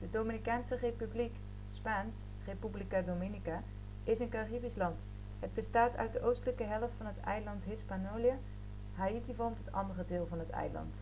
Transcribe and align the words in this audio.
de 0.00 0.08
dominicaanse 0.16 0.76
republiek 0.76 1.32
spaans: 1.76 2.14
república 2.46 3.02
dominica 3.02 3.62
is 4.04 4.18
een 4.18 4.28
caribisch 4.28 4.74
land. 4.76 5.02
het 5.40 5.54
bestaat 5.54 5.96
uit 5.96 6.12
de 6.12 6.22
oostelijke 6.22 6.62
helft 6.64 6.94
van 6.96 7.06
het 7.06 7.20
eiland 7.20 7.64
hispaniola. 7.64 8.38
haïti 8.94 9.34
vormt 9.34 9.58
het 9.58 9.72
andere 9.72 10.04
deel 10.06 10.26
van 10.30 10.38
het 10.38 10.50
eiland 10.50 10.96